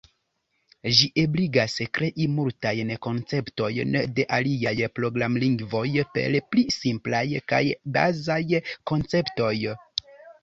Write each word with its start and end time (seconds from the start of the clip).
Ĝi 0.99 1.07
ebligas 1.23 1.73
krei 1.97 2.23
multajn 2.37 2.91
konceptojn 3.07 3.97
de 4.19 4.25
aliaj 4.39 4.73
programlingvoj 4.99 5.85
per 6.15 6.37
pli 6.55 6.63
simplaj 6.77 7.23
kaj 7.53 7.61
bazaj 7.99 8.41
konceptoj. 8.93 9.53